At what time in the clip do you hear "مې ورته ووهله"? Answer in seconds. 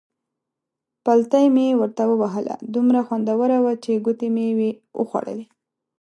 1.55-2.55